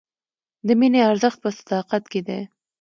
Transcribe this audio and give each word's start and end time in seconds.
د 0.67 0.69
مینې 0.79 1.01
ارزښت 1.09 1.37
په 1.43 1.49
صداقت 1.59 2.03
کې 2.11 2.21
دی. 2.27 2.39